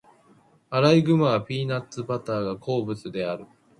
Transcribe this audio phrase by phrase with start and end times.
[0.71, 3.45] アライグマはピーナッツバターが好物である。